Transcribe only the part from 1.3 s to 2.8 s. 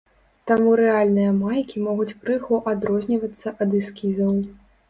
майкі могуць крыху